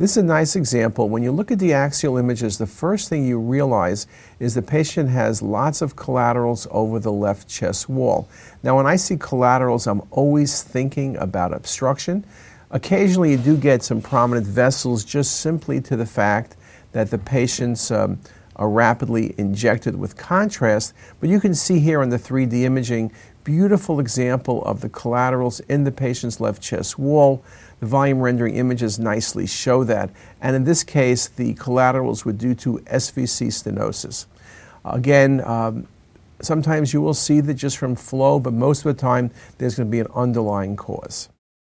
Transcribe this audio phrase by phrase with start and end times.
[0.00, 1.10] This is a nice example.
[1.10, 4.06] When you look at the axial images, the first thing you realize
[4.38, 8.26] is the patient has lots of collaterals over the left chest wall.
[8.62, 12.24] Now, when I see collaterals, I'm always thinking about obstruction.
[12.70, 16.56] Occasionally, you do get some prominent vessels just simply to the fact
[16.92, 18.18] that the patients um,
[18.56, 20.94] are rapidly injected with contrast.
[21.20, 23.12] But you can see here on the 3D imaging,
[23.44, 27.42] beautiful example of the collaterals in the patient's left chest wall.
[27.80, 30.10] The volume rendering images nicely show that.
[30.40, 34.26] And in this case, the collaterals were due to SVC stenosis.
[34.84, 35.86] Again, um,
[36.40, 39.88] sometimes you will see that just from flow, but most of the time there's going
[39.88, 41.28] to be an underlying cause.